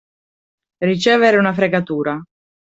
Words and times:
Ricevere 0.79 1.37
una 1.37 1.53
fregatura. 1.53 2.19